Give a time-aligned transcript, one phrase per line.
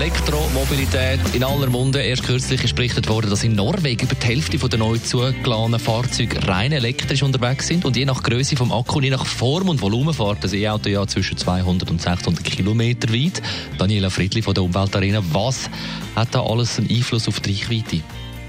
[0.00, 2.00] Elektromobilität in aller Munde.
[2.00, 6.46] Erst kürzlich ist berichtet worden, dass in Norwegen über die Hälfte der neu zugeladenen Fahrzeuge
[6.46, 10.14] rein elektrisch unterwegs sind und je nach Größe vom Akku, je nach Form und Volumen
[10.14, 13.42] fährt das E-Auto ja zwischen 200 und 600 Kilometer weit.
[13.76, 15.68] Daniela Friedli von der Umweltarena, was
[16.14, 18.02] hat da alles einen Einfluss auf die Reichweite?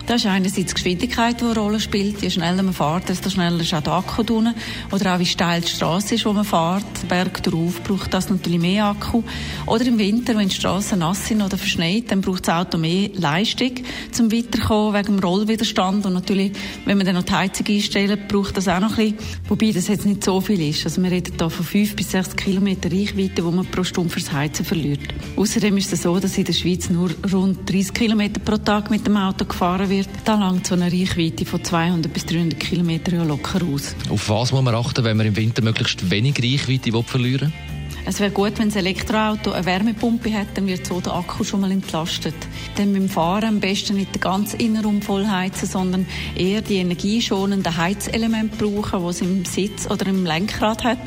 [0.10, 2.24] Das ist einerseits die Geschwindigkeit, die eine Rolle spielt.
[2.24, 4.56] Je schneller man fährt, desto schneller ist auch der Akku drin.
[4.92, 7.08] Oder auch wie steil die Straße ist, wo man fährt.
[7.08, 9.22] Berg drauf braucht das natürlich mehr Akku.
[9.68, 13.12] Oder im Winter, wenn die Straßen nass sind oder verschneit, dann braucht das Auto mehr
[13.14, 13.74] Leistung
[14.12, 16.04] zum Weiterkommen wegen dem Rollwiderstand.
[16.08, 16.54] Und natürlich,
[16.86, 19.38] wenn man dann noch die Heizung einstellt, braucht das auch noch ein bisschen.
[19.48, 20.86] Wobei das jetzt nicht so viel ist.
[20.86, 24.32] Also wir reden hier von 5 bis 6 Kilometer Reichweite, die man pro Stunde fürs
[24.32, 25.14] Heizen verliert.
[25.36, 29.06] Außerdem ist es so, dass in der Schweiz nur rund 30 Kilometer pro Tag mit
[29.06, 33.16] dem Auto gefahren wird wird, dann langt so eine Reichweite von 200 bis 300 Kilometern
[33.16, 33.96] ja locker aus.
[34.10, 37.70] Auf was muss man achten, wenn man im Winter möglichst wenig Reichweite verlieren will?
[38.06, 41.62] Es wäre gut, wenn das Elektroauto eine Wärmepumpe hat, dann wird so der Akku schon
[41.62, 42.34] mal entlastet.
[42.76, 47.78] Dann beim Fahren am besten nicht den ganzen Innenraum voll heizen, sondern eher die energieschonenden
[47.78, 50.98] Heizelemente brauchen, die es im Sitz oder im Lenkrad hat.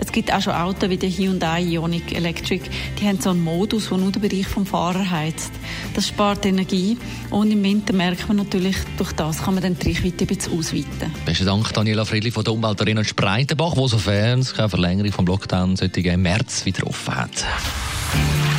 [0.00, 2.62] Es gibt auch schon Autos wie der Hyundai Ioniq Electric,
[2.98, 5.52] die haben so einen Modus, der nur den Bereich vom Fahrer heizt.
[5.94, 6.96] Das spart Energie
[7.28, 10.58] und im Winter merkt man natürlich, durch das kann man dann die Reichweite ein bisschen
[10.58, 11.12] ausweiten.
[11.26, 15.76] Besten Dank, Daniela Friedli von der Umweltarena Spreitenbach, wo sofern es keine Verlängerung vom Lockdown
[15.76, 17.44] sollte im März wieder offen hat.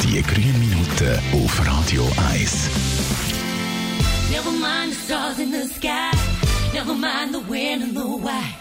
[0.04, 2.70] Die grünen Minuten auf Radio 1.
[4.30, 6.16] Never mind the stars in the sky.
[6.72, 8.61] Never mind the wind and the why.